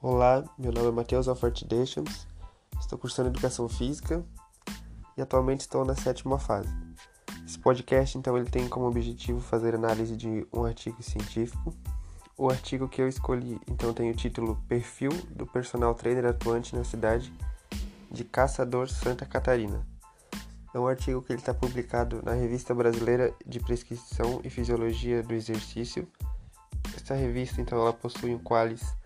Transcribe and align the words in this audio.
Olá, 0.00 0.44
meu 0.56 0.70
nome 0.70 0.86
é 0.86 0.92
Matheus 0.92 1.26
Alfort 1.26 1.64
Deschamps, 1.64 2.24
estou 2.78 2.96
cursando 2.96 3.30
Educação 3.30 3.68
Física 3.68 4.24
e 5.16 5.20
atualmente 5.20 5.62
estou 5.62 5.84
na 5.84 5.96
sétima 5.96 6.38
fase. 6.38 6.72
Esse 7.44 7.58
podcast, 7.58 8.16
então, 8.16 8.38
ele 8.38 8.48
tem 8.48 8.68
como 8.68 8.86
objetivo 8.86 9.40
fazer 9.40 9.74
análise 9.74 10.16
de 10.16 10.46
um 10.52 10.62
artigo 10.62 11.02
científico. 11.02 11.74
O 12.36 12.48
artigo 12.48 12.88
que 12.88 13.02
eu 13.02 13.08
escolhi, 13.08 13.60
então, 13.68 13.92
tem 13.92 14.08
o 14.08 14.14
título 14.14 14.62
Perfil 14.68 15.10
do 15.30 15.44
Personal 15.44 15.92
Trainer 15.96 16.26
Atuante 16.26 16.76
na 16.76 16.84
Cidade 16.84 17.34
de 18.08 18.22
Caçador, 18.22 18.88
Santa 18.88 19.26
Catarina. 19.26 19.84
É 20.72 20.78
um 20.78 20.86
artigo 20.86 21.22
que 21.22 21.32
ele 21.32 21.40
está 21.40 21.52
publicado 21.52 22.22
na 22.22 22.34
Revista 22.34 22.72
Brasileira 22.72 23.34
de 23.44 23.58
Prescrição 23.58 24.40
e 24.44 24.48
Fisiologia 24.48 25.24
do 25.24 25.34
Exercício. 25.34 26.06
Essa 26.96 27.16
revista, 27.16 27.60
então, 27.60 27.80
ela 27.80 27.92
possui 27.92 28.32
um 28.32 28.38
qualis 28.38 28.96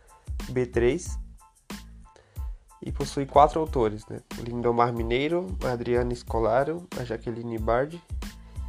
B3 0.51 1.19
e 2.85 2.91
possui 2.91 3.27
quatro 3.27 3.61
autores, 3.61 4.05
né? 4.07 4.21
Lindomar 4.39 4.93
Mineiro, 4.93 5.57
Adriana 5.65 6.13
Escolaro, 6.13 6.87
a 6.99 7.05
Jaqueline 7.05 7.59
Bard 7.59 8.03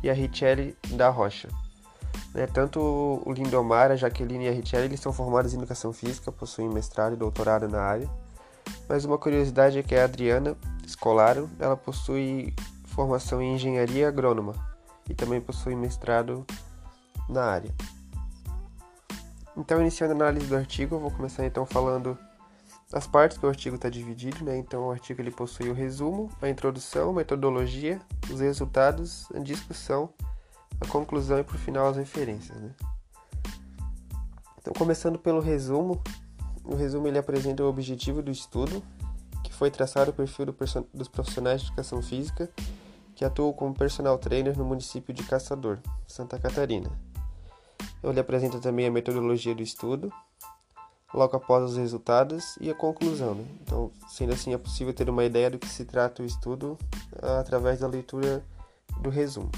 e 0.04 0.10
a 0.10 0.14
Richelle 0.14 0.78
da 0.92 1.10
Rocha. 1.10 1.50
Né? 2.34 2.48
Tanto 2.48 2.80
o 3.26 3.32
Lindomar, 3.32 3.92
a 3.92 3.96
Jaqueline 3.96 4.46
e 4.46 4.50
a 4.50 4.52
Richelle 4.52 4.86
eles 4.86 5.00
são 5.00 5.14
formados 5.14 5.54
em 5.54 5.58
Educação 5.58 5.92
Física, 5.92 6.32
possuem 6.32 6.70
mestrado 6.70 7.14
e 7.14 7.18
doutorado 7.18 7.68
na 7.68 7.82
área. 7.82 8.10
Mas 8.88 9.06
uma 9.06 9.18
curiosidade 9.18 9.80
é 9.80 9.84
que 9.84 9.96
a 9.96 10.04
Adriana 10.04 10.56
Escolaro, 10.86 11.50
ela 11.60 11.78
possui 11.78 12.54
formação 12.86 13.42
em 13.42 13.56
Engenharia 13.56 14.08
Agrônoma 14.08 14.54
e 15.10 15.14
também 15.14 15.42
possui 15.42 15.76
mestrado 15.76 16.46
na 17.30 17.44
área. 17.44 17.74
Então, 19.56 19.80
iniciando 19.80 20.14
a 20.14 20.16
análise 20.16 20.48
do 20.48 20.56
artigo, 20.56 20.96
eu 20.96 21.00
vou 21.00 21.12
começar 21.12 21.46
então 21.46 21.66
falando 21.66 22.18
as 22.92 23.08
partes 23.08 23.38
que 23.38 23.46
o 23.46 23.50
artigo 23.50 23.76
está 23.76 23.90
dividido, 23.90 24.44
né? 24.44 24.58
Então, 24.58 24.88
o 24.88 24.92
artigo 24.92 25.22
ele 25.22 25.32
possui 25.32 25.70
o 25.70 25.74
resumo, 25.74 26.30
a 26.42 26.50
introdução, 26.50 27.10
a 27.12 27.14
metodologia, 27.14 28.00
os 28.32 28.40
resultados, 28.40 29.28
a 29.34 29.40
discussão, 29.40 30.10
a 30.80 30.88
conclusão 30.88 31.40
e, 31.40 31.44
por 31.44 31.58
final, 31.58 31.88
as 31.88 31.98
referências, 31.98 32.60
né? 32.60 32.72
Então, 34.60 34.74
começando 34.74 35.20
pelo 35.20 35.40
resumo, 35.40 36.02
o 36.64 36.76
resumo 36.76 37.08
ele 37.08 37.18
apresenta 37.18 37.64
o 37.64 37.68
objetivo 37.68 38.22
do 38.22 38.32
estudo, 38.32 38.82
que 39.44 39.54
foi 39.54 39.70
traçar 39.70 40.08
o 40.08 40.14
perfil 40.14 40.46
do 40.46 40.56
dos 40.94 41.08
profissionais 41.08 41.62
de 41.62 41.68
educação 41.68 42.02
física 42.02 42.50
que 43.16 43.24
atuam 43.24 43.54
como 43.54 43.74
personal 43.74 44.18
trainer 44.18 44.58
no 44.58 44.66
município 44.66 45.14
de 45.14 45.24
Caçador, 45.24 45.80
Santa 46.08 46.40
Catarina. 46.40 46.92
Eu 48.04 48.12
lhe 48.12 48.20
apresento 48.20 48.60
também 48.60 48.86
a 48.86 48.92
metodologia 48.92 49.56
do 49.56 49.64
estudo, 49.64 50.12
logo 51.14 51.38
após 51.38 51.64
os 51.64 51.78
resultados 51.78 52.58
e 52.60 52.70
a 52.70 52.76
conclusão. 52.76 53.36
Né? 53.36 53.46
Então, 53.62 53.92
sendo 54.10 54.34
assim, 54.34 54.54
é 54.54 54.58
possível 54.58 54.94
ter 54.94 55.10
uma 55.10 55.24
ideia 55.24 55.50
do 55.50 55.58
que 55.58 55.68
se 55.68 55.86
trata 55.86 56.22
o 56.22 56.26
estudo 56.26 56.78
ah, 57.22 57.40
através 57.40 57.80
da 57.80 57.88
leitura 57.88 58.44
do 59.00 59.10
resumo. 59.10 59.50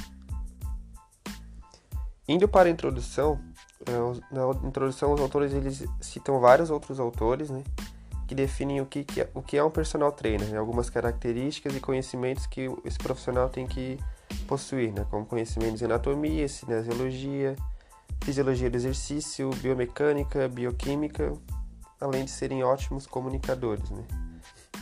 Indo 2.27 2.47
para 2.47 2.67
a 2.67 2.71
introdução, 2.71 3.39
eh, 3.85 4.21
na 4.31 4.67
introdução 4.67 5.13
os 5.13 5.21
autores 5.21 5.53
eles 5.53 5.85
citam 6.01 6.39
vários 6.39 6.71
outros 6.71 6.99
autores, 6.99 7.51
né, 7.51 7.63
que 8.27 8.33
definem 8.33 8.81
o 8.81 8.85
que, 8.85 9.03
que 9.03 9.21
é, 9.21 9.29
o 9.33 9.43
que 9.43 9.55
é 9.55 9.63
um 9.63 9.69
personal 9.69 10.11
trainer, 10.11 10.47
né, 10.49 10.57
algumas 10.57 10.89
características 10.89 11.75
e 11.75 11.79
conhecimentos 11.79 12.47
que 12.47 12.67
esse 12.83 12.97
profissional 12.97 13.47
tem 13.47 13.67
que 13.67 13.99
possuir, 14.47 14.91
né, 14.91 15.05
como 15.11 15.23
conhecimentos 15.23 15.77
de 15.77 15.85
anatomia, 15.85 16.47
cinesiologia, 16.47 17.55
fisiologia 18.25 18.71
do 18.71 18.75
exercício, 18.75 19.51
biomecânica, 19.61 20.47
bioquímica, 20.47 21.31
além 22.01 22.25
de 22.25 22.31
serem 22.31 22.63
ótimos 22.63 23.05
comunicadores, 23.05 23.87
né? 23.91 24.03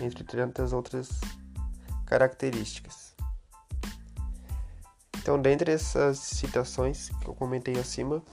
entre 0.01 0.23
tantas 0.23 0.71
outras 0.71 1.09
características. 2.05 3.13
Então, 5.17 5.41
dentre 5.41 5.73
essas 5.73 6.19
citações 6.19 7.09
que 7.09 7.27
eu 7.27 7.33
comentei 7.33 7.77
acima, 7.77 8.23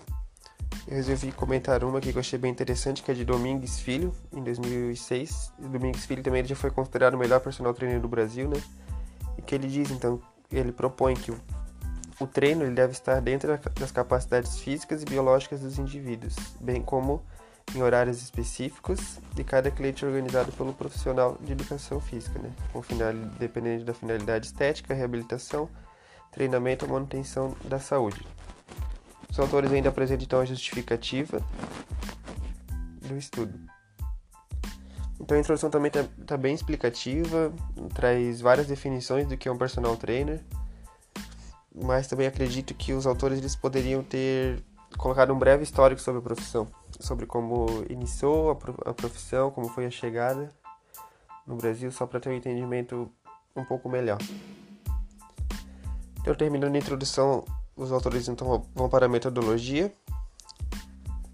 eu 0.87 0.95
resolvi 0.95 1.33
comentar 1.33 1.83
uma 1.83 2.01
que 2.01 2.11
eu 2.11 2.21
achei 2.21 2.39
bem 2.39 2.53
interessante, 2.53 3.03
que 3.03 3.11
é 3.11 3.15
de 3.15 3.25
Domingues 3.25 3.81
Filho, 3.81 4.15
em 4.33 4.45
2006. 4.45 5.53
Domingues 5.59 6.07
Filho 6.07 6.23
também 6.23 6.45
já 6.45 6.55
foi 6.55 6.71
considerado 6.71 7.15
o 7.15 7.19
melhor 7.19 7.41
personal 7.41 7.75
trainer 7.75 8.01
do 8.01 8.09
Brasil, 8.09 8.49
né? 8.49 8.63
E 9.37 9.43
que 9.43 9.57
ele 9.57 9.67
diz, 9.67 9.91
então, 9.91 10.23
ele 10.53 10.71
propõe 10.71 11.15
que 11.15 11.33
o 11.33 11.41
o 12.21 12.27
treino 12.27 12.63
ele 12.63 12.75
deve 12.75 12.93
estar 12.93 13.21
dentro 13.21 13.59
das 13.79 13.91
capacidades 13.91 14.59
físicas 14.59 15.03
e 15.03 15.07
biológicas 15.07 15.61
dos 15.61 15.79
indivíduos, 15.79 16.37
bem 16.61 16.83
como 16.83 17.25
em 17.75 17.83
horários 17.83 18.21
específicos 18.23 19.19
de 19.35 19.43
cada 19.43 19.71
cliente 19.71 20.05
organizado 20.05 20.53
pelo 20.53 20.75
profissional 20.75 21.39
de 21.41 21.53
educação 21.53 22.01
física, 22.01 22.39
né? 22.39 22.51
com 22.73 22.83
final, 22.83 23.13
dependendo 23.39 23.85
da 23.85 23.95
finalidade 23.95 24.47
estética, 24.47 24.93
reabilitação, 24.93 25.69
treinamento 26.31 26.85
ou 26.85 26.93
manutenção 26.93 27.57
da 27.65 27.79
saúde. 27.79 28.27
Os 29.31 29.39
autores 29.39 29.73
ainda 29.73 29.89
apresentam 29.89 30.25
então 30.25 30.41
a 30.41 30.45
justificativa 30.45 31.41
do 33.07 33.17
estudo. 33.17 33.59
Então 35.21 35.37
a 35.37 35.41
introdução 35.41 35.71
também 35.71 35.89
está 35.89 36.05
tá 36.27 36.37
bem 36.37 36.55
explicativa, 36.55 37.53
traz 37.95 38.41
várias 38.41 38.67
definições 38.67 39.27
do 39.29 39.37
que 39.37 39.49
é 39.49 39.53
um 39.53 39.59
personal 39.59 39.97
trainer, 39.97 40.41
mas 41.75 42.07
também 42.07 42.27
acredito 42.27 42.75
que 42.75 42.93
os 42.93 43.07
autores 43.07 43.39
eles 43.39 43.55
poderiam 43.55 44.03
ter 44.03 44.63
colocado 44.97 45.33
um 45.33 45.39
breve 45.39 45.63
histórico 45.63 46.01
sobre 46.01 46.19
a 46.19 46.23
profissão, 46.23 46.67
sobre 46.99 47.27
como 47.27 47.85
iniciou 47.89 48.51
a 48.85 48.93
profissão, 48.93 49.51
como 49.51 49.69
foi 49.69 49.87
a 49.87 49.91
chegada 49.91 50.53
no 51.47 51.57
Brasil, 51.57 51.91
só 51.93 52.07
para 52.07 52.21
ter 52.21 52.29
um 52.29 52.35
entendimento 52.35 53.11
um 53.55 53.65
pouco 53.65 53.89
melhor. 53.89 54.19
Então, 56.21 56.35
terminando 56.35 56.75
a 56.75 56.79
introdução, 56.79 57.45
os 57.77 57.91
autores 57.93 58.29
então 58.29 58.67
vão 58.75 58.89
para 58.89 59.07
a 59.07 59.09
metodologia, 59.09 59.93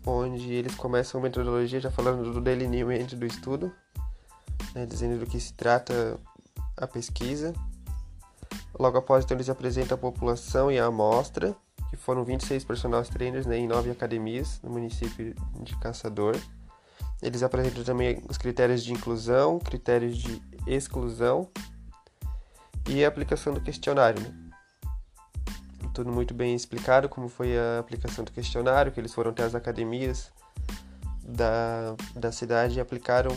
onde 0.07 0.53
eles 0.53 0.75
começam 0.77 1.21
a 1.21 1.23
metodologia 1.23 1.81
já 1.81 1.91
falando 1.91 2.33
do 2.33 2.41
delineamento 2.41 3.17
do 3.17 3.27
estudo, 3.27 3.73
né, 4.75 4.87
dizendo 4.87 5.19
do 5.19 5.27
que 5.27 5.41
se 5.41 5.53
trata 5.53 6.19
a 6.77 6.87
pesquisa, 6.87 7.53
Logo 8.79 8.99
após, 8.99 9.25
então, 9.25 9.37
eles 9.37 9.49
apresentam 9.49 9.95
a 9.95 9.99
população 9.99 10.71
e 10.71 10.79
a 10.79 10.87
amostra, 10.87 11.57
que 11.89 11.97
foram 11.97 12.25
26 12.25 12.65
personal 12.65 13.03
trainers 13.05 13.47
né, 13.47 13.57
em 13.57 13.67
nove 13.67 13.91
academias 13.91 14.61
no 14.63 14.71
município 14.71 15.35
de 15.61 15.77
Caçador. 15.79 16.37
Eles 17.23 17.43
apresentam 17.43 17.83
também 17.83 18.23
os 18.29 18.37
critérios 18.37 18.85
de 18.85 18.93
inclusão, 18.93 19.59
critérios 19.59 20.19
de 20.19 20.43
exclusão 20.67 21.49
e 22.89 23.05
a 23.05 23.09
aplicação 23.09 23.55
do 23.55 23.61
questionário. 23.61 24.21
Né? 24.21 24.35
Tudo 25.95 26.13
muito 26.13 26.35
bem 26.35 26.55
explicado 26.55 27.09
como 27.09 27.29
foi 27.29 27.57
a 27.57 27.79
aplicação 27.79 28.25
do 28.25 28.31
questionário, 28.31 28.93
que 28.93 29.01
eles 29.01 29.15
foram 29.15 29.31
até 29.31 29.45
as 29.45 29.55
academias 29.55 30.31
da, 31.23 31.97
da 32.15 32.31
cidade 32.31 32.77
e 32.77 32.81
aplicaram 32.81 33.35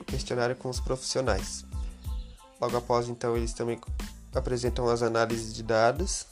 o 0.00 0.04
questionário 0.04 0.56
com 0.56 0.70
os 0.70 0.80
profissionais. 0.80 1.66
Logo 2.60 2.76
após, 2.76 3.08
então, 3.08 3.36
eles 3.36 3.52
também 3.52 3.78
apresentam 4.38 4.88
as 4.88 5.02
análises 5.02 5.54
de 5.54 5.62
dados, 5.62 6.26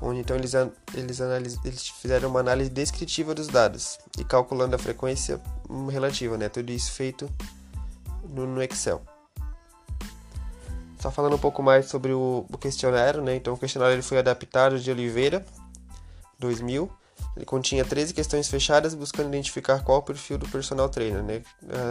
onde 0.00 0.20
então 0.20 0.36
eles, 0.36 0.52
eles, 0.94 1.20
analis, 1.20 1.58
eles 1.64 1.88
fizeram 1.88 2.28
uma 2.28 2.40
análise 2.40 2.70
descritiva 2.70 3.34
dos 3.34 3.48
dados 3.48 3.98
e 4.18 4.24
calculando 4.24 4.76
a 4.76 4.78
frequência 4.78 5.40
relativa, 5.90 6.36
né? 6.38 6.48
Tudo 6.48 6.70
isso 6.70 6.92
feito 6.92 7.30
no, 8.28 8.46
no 8.46 8.62
Excel. 8.62 9.02
Só 10.98 11.10
falando 11.10 11.36
um 11.36 11.38
pouco 11.38 11.62
mais 11.62 11.86
sobre 11.86 12.12
o, 12.12 12.46
o 12.50 12.58
questionário, 12.58 13.22
né? 13.22 13.36
Então 13.36 13.54
o 13.54 13.58
questionário 13.58 13.94
ele 13.94 14.02
foi 14.02 14.18
adaptado 14.18 14.78
de 14.78 14.90
Oliveira 14.90 15.44
2000 16.38 17.00
ele 17.36 17.44
continha 17.44 17.84
13 17.84 18.12
questões 18.12 18.48
fechadas 18.48 18.94
buscando 18.94 19.28
identificar 19.28 19.82
qual 19.82 19.98
o 19.98 20.02
perfil 20.02 20.36
do 20.36 20.48
personal 20.48 20.88
trainer. 20.88 21.22
Né? 21.22 21.42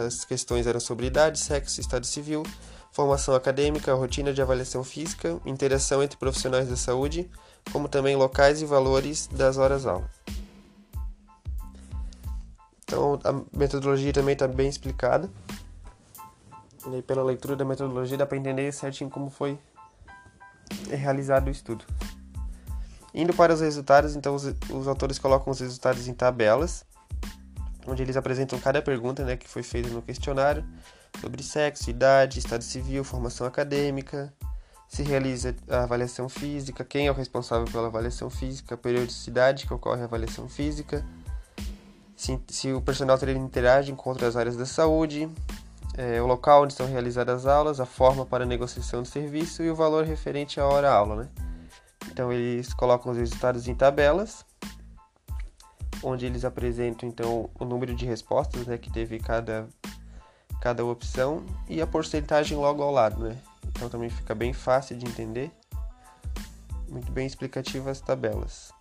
As 0.06 0.25
questões 0.25 0.68
eram 0.68 0.80
sobre 0.80 1.07
idade, 1.07 1.39
sexo, 1.39 1.80
estado 1.80 2.06
civil, 2.06 2.44
formação 2.91 3.36
acadêmica, 3.36 3.94
rotina 3.94 4.33
de 4.33 4.41
avaliação 4.41 4.83
física, 4.83 5.39
interação 5.45 6.01
entre 6.03 6.18
profissionais 6.18 6.68
da 6.68 6.75
saúde, 6.75 7.30
como 7.71 7.88
também 7.88 8.15
locais 8.15 8.62
e 8.62 8.65
valores 8.65 9.27
das 9.27 9.57
horas-aula. 9.57 10.09
Então, 12.83 13.19
a 13.24 13.57
metodologia 13.57 14.12
também 14.12 14.33
está 14.33 14.47
bem 14.47 14.68
explicada. 14.68 15.30
E 16.91 17.01
pela 17.03 17.24
leitura 17.24 17.56
da 17.56 17.63
metodologia 17.63 18.18
dá 18.18 18.25
para 18.25 18.38
entender 18.38 18.71
certinho 18.71 19.09
como 19.09 19.30
foi 19.30 19.59
realizado 20.89 21.47
o 21.47 21.51
estudo. 21.51 21.86
Indo 23.13 23.33
para 23.33 23.53
os 23.53 23.62
resultados, 23.62 24.15
então 24.15 24.33
os, 24.33 24.45
os 24.71 24.88
autores 24.88 25.19
colocam 25.19 25.51
os 25.51 25.59
resultados 25.59 26.07
em 26.07 26.13
tabelas, 26.13 26.86
onde 27.86 28.01
eles 28.01 28.18
apresentam 28.18 28.59
cada 28.59 28.81
pergunta 28.81 29.24
né, 29.24 29.36
que 29.36 29.47
foi 29.47 29.62
feita 29.62 29.89
no 29.89 30.01
questionário 30.01 30.65
sobre 31.19 31.44
sexo, 31.44 31.89
idade, 31.89 32.39
estado 32.39 32.63
civil, 32.63 33.03
formação 33.03 33.45
acadêmica, 33.45 34.33
se 34.88 35.03
realiza 35.03 35.56
a 35.69 35.83
avaliação 35.83 36.27
física, 36.27 36.83
quem 36.83 37.07
é 37.07 37.11
o 37.11 37.13
responsável 37.13 37.65
pela 37.71 37.88
avaliação 37.88 38.29
física, 38.29 38.75
a 38.75 38.77
periodicidade 38.77 39.67
que 39.67 39.73
ocorre 39.73 40.01
a 40.01 40.06
avaliação 40.06 40.50
física, 40.50 41.06
se, 42.15 42.38
se 42.50 42.73
o 42.73 42.81
personal 42.81 43.17
treino 43.17 43.45
interage 43.45 43.94
com 43.94 44.09
outras 44.09 44.35
áreas 44.35 44.57
da 44.57 44.65
saúde, 44.65 45.29
é, 45.97 46.21
o 46.21 46.27
local 46.27 46.63
onde 46.63 46.73
são 46.73 46.85
realizadas 46.85 47.45
as 47.45 47.45
aulas, 47.45 47.79
a 47.79 47.85
forma 47.85 48.25
para 48.25 48.45
negociação 48.45 49.01
do 49.01 49.07
serviço 49.07 49.63
e 49.63 49.69
o 49.69 49.75
valor 49.75 50.03
referente 50.03 50.59
à 50.59 50.65
hora-aula. 50.65 51.15
Né? 51.15 51.29
Então 52.12 52.31
eles 52.31 52.73
colocam 52.73 53.12
os 53.12 53.17
resultados 53.17 53.67
em 53.67 53.75
tabelas, 53.75 54.45
onde 56.03 56.25
eles 56.25 56.44
apresentam 56.44 57.07
então 57.07 57.50
o 57.57 57.63
número 57.63 57.95
de 57.95 58.05
respostas 58.05 58.67
né, 58.67 58.77
que 58.77 58.91
teve 58.91 59.19
cada, 59.19 59.67
cada 60.59 60.83
opção 60.83 61.44
e 61.67 61.81
a 61.81 61.88
porcentagem 61.88 62.57
logo 62.57 62.83
ao 62.83 62.91
lado. 62.91 63.23
Né? 63.23 63.38
Então 63.67 63.89
também 63.89 64.09
fica 64.09 64.35
bem 64.35 64.53
fácil 64.53 64.97
de 64.97 65.06
entender, 65.06 65.51
muito 66.88 67.11
bem 67.11 67.25
explicativas 67.25 67.97
as 67.97 68.01
tabelas. 68.01 68.73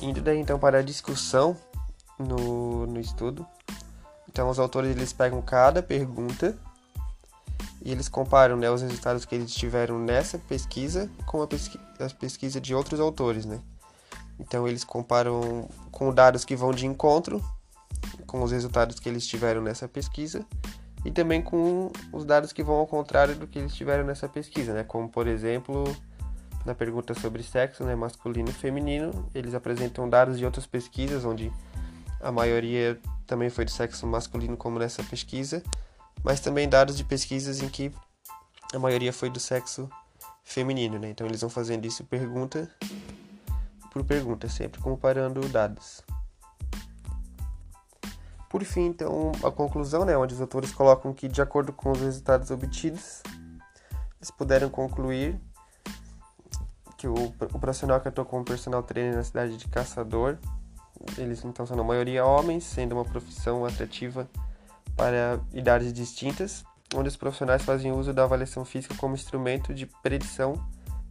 Indo 0.00 0.20
daí 0.20 0.38
então 0.38 0.58
para 0.58 0.78
a 0.78 0.82
discussão 0.82 1.56
no, 2.18 2.86
no 2.86 3.00
estudo. 3.00 3.46
Então 4.28 4.48
os 4.48 4.58
autores 4.58 4.90
eles 4.90 5.12
pegam 5.12 5.42
cada 5.42 5.82
pergunta 5.82 6.56
e 7.82 7.90
eles 7.90 8.08
comparam 8.08 8.56
né, 8.56 8.70
os 8.70 8.82
resultados 8.82 9.24
que 9.24 9.34
eles 9.34 9.52
tiveram 9.52 9.98
nessa 9.98 10.38
pesquisa 10.38 11.10
com 11.26 11.42
a, 11.42 11.46
pesqui 11.46 11.78
pesquisa 12.20 12.60
de 12.60 12.74
outros 12.74 13.00
autores, 13.00 13.44
né? 13.44 13.60
Então 14.38 14.68
eles 14.68 14.84
comparam 14.84 15.68
com 15.90 16.14
dados 16.14 16.44
que 16.44 16.54
vão 16.54 16.70
de 16.70 16.86
encontro 16.86 17.42
com 18.28 18.42
os 18.42 18.52
resultados 18.52 19.00
que 19.00 19.08
eles 19.08 19.26
tiveram 19.26 19.60
nessa 19.60 19.88
pesquisa 19.88 20.46
e 21.04 21.10
também 21.10 21.42
com 21.42 21.90
os 22.12 22.24
dados 22.24 22.52
que 22.52 22.62
vão 22.62 22.76
ao 22.76 22.86
contrário 22.86 23.34
do 23.34 23.46
que 23.46 23.58
eles 23.58 23.74
tiveram 23.74 24.04
nessa 24.04 24.28
pesquisa, 24.28 24.74
né? 24.74 24.84
Como 24.84 25.08
por 25.08 25.26
exemplo 25.26 25.84
na 26.64 26.74
pergunta 26.74 27.14
sobre 27.14 27.42
sexo, 27.42 27.82
né, 27.84 27.94
masculino 27.94 28.50
e 28.50 28.52
feminino, 28.52 29.28
eles 29.34 29.54
apresentam 29.54 30.08
dados 30.08 30.38
de 30.38 30.44
outras 30.44 30.66
pesquisas 30.66 31.24
onde 31.24 31.50
a 32.20 32.30
maioria 32.30 33.00
também 33.26 33.48
foi 33.48 33.64
do 33.64 33.70
sexo 33.70 34.06
masculino 34.06 34.56
como 34.56 34.78
nessa 34.78 35.02
pesquisa, 35.02 35.62
mas 36.22 36.40
também 36.40 36.68
dados 36.68 36.96
de 36.96 37.04
pesquisas 37.04 37.62
em 37.62 37.68
que 37.68 37.90
a 38.74 38.78
maioria 38.78 39.12
foi 39.12 39.30
do 39.30 39.40
sexo 39.40 39.88
feminino, 40.44 40.98
né? 40.98 41.08
Então 41.08 41.26
eles 41.26 41.40
vão 41.40 41.48
fazendo 41.48 41.86
isso 41.86 42.04
pergunta 42.04 42.68
por 43.90 44.04
pergunta, 44.04 44.48
sempre 44.48 44.80
comparando 44.80 45.40
dados. 45.48 46.02
Por 48.48 48.64
fim, 48.64 48.86
então, 48.86 49.32
a 49.44 49.50
conclusão, 49.50 50.04
né, 50.04 50.16
onde 50.16 50.34
os 50.34 50.40
autores 50.40 50.72
colocam 50.72 51.12
que, 51.12 51.28
de 51.28 51.42
acordo 51.42 51.72
com 51.72 51.92
os 51.92 52.00
resultados 52.00 52.50
obtidos, 52.50 53.22
eles 54.18 54.30
puderam 54.30 54.70
concluir 54.70 55.38
que 56.96 57.06
o, 57.06 57.14
o 57.14 57.58
profissional 57.58 58.00
que 58.00 58.08
atuou 58.08 58.26
como 58.26 58.44
personal 58.44 58.82
trainer 58.82 59.14
na 59.14 59.22
cidade 59.22 59.56
de 59.56 59.68
Caçador, 59.68 60.38
eles 61.16 61.44
então 61.44 61.64
são 61.64 61.76
na 61.76 61.84
maioria 61.84 62.24
homens, 62.24 62.64
sendo 62.64 62.94
uma 62.94 63.04
profissão 63.04 63.64
atrativa 63.64 64.28
para 64.96 65.38
idades 65.52 65.92
distintas, 65.92 66.64
onde 66.94 67.08
os 67.08 67.16
profissionais 67.16 67.62
fazem 67.62 67.92
uso 67.92 68.12
da 68.12 68.24
avaliação 68.24 68.64
física 68.64 68.94
como 68.96 69.14
instrumento 69.14 69.72
de 69.72 69.86
predição 70.02 70.54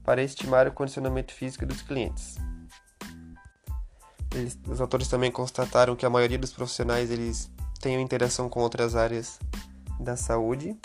para 0.03 0.21
estimar 0.21 0.67
o 0.67 0.71
condicionamento 0.71 1.33
físico 1.33 1.65
dos 1.65 1.81
clientes. 1.81 2.35
Eles, 4.37 4.57
os 4.67 4.79
autores 4.79 5.07
também 5.07 5.31
constataram 5.31 5.95
que 5.95 6.05
a 6.05 6.09
maioria 6.09 6.37
dos 6.37 6.53
profissionais 6.53 7.09
eles 7.09 7.49
têm 7.79 7.99
interação 8.01 8.49
com 8.49 8.59
outras 8.59 8.95
áreas 8.95 9.39
da 9.99 10.15
saúde 10.15 10.77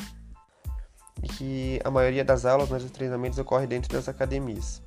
e 1.22 1.28
que 1.28 1.80
a 1.84 1.90
maioria 1.90 2.24
das 2.24 2.44
aulas, 2.44 2.68
mas 2.68 2.82
os 2.82 2.90
treinamentos 2.90 3.38
ocorre 3.38 3.66
dentro 3.66 3.92
das 3.92 4.08
academias. 4.08 4.82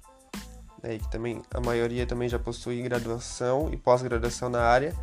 Né, 0.82 0.98
que 0.98 1.10
também 1.10 1.42
a 1.54 1.60
maioria 1.60 2.06
também 2.06 2.28
já 2.28 2.38
possui 2.38 2.82
graduação 2.82 3.70
e 3.72 3.78
pós-graduação 3.78 4.50
na 4.50 4.62
área, 4.62 4.96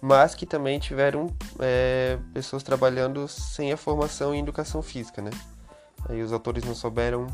mas 0.00 0.34
que 0.34 0.46
também 0.46 0.78
tiveram 0.78 1.28
é, 1.58 2.18
pessoas 2.32 2.62
trabalhando 2.62 3.28
sem 3.28 3.72
a 3.72 3.76
formação 3.76 4.34
em 4.34 4.40
educação 4.40 4.82
física, 4.82 5.20
né? 5.20 5.30
Aí 6.08 6.22
os 6.22 6.32
autores 6.32 6.64
não 6.64 6.74
souberam 6.74 7.26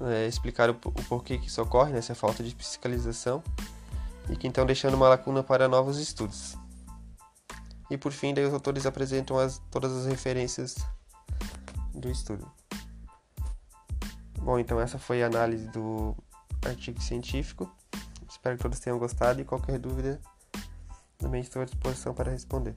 é, 0.00 0.26
explicar 0.26 0.70
o, 0.70 0.72
o, 0.72 1.04
porquê 1.08 1.36
que 1.36 1.48
isso 1.48 1.60
ocorre, 1.60 1.92
né? 1.92 1.98
Essa 1.98 2.14
falta 2.14 2.42
de 2.42 2.54
fiscalização 2.54 3.42
e 4.28 4.36
que 4.36 4.46
então 4.46 4.64
deixando 4.64 4.94
uma 4.94 5.08
lacuna 5.08 5.42
para 5.42 5.68
novos 5.68 5.98
estudos. 5.98 6.56
E 7.90 7.96
por 7.96 8.12
fim, 8.12 8.32
daí 8.32 8.44
os 8.44 8.54
autores 8.54 8.86
apresentam 8.86 9.38
as, 9.38 9.60
todas 9.70 9.92
as 9.92 10.06
referências 10.06 10.76
do 11.92 12.10
estudo. 12.10 12.50
Bom, 14.40 14.58
então 14.58 14.80
essa 14.80 14.98
foi 14.98 15.22
a 15.22 15.26
análise 15.26 15.68
do 15.68 16.16
artigo 16.66 17.00
científico. 17.00 17.70
Espero 18.28 18.56
que 18.56 18.62
todos 18.62 18.80
tenham 18.80 18.98
gostado 18.98 19.40
e 19.40 19.44
qualquer 19.44 19.78
dúvida 19.78 20.20
também 21.18 21.40
estou 21.40 21.62
à 21.62 21.64
disposição 21.64 22.12
para 22.12 22.30
responder. 22.30 22.74